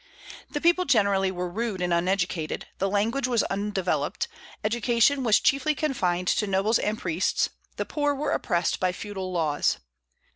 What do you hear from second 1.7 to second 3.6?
and uneducated; the language was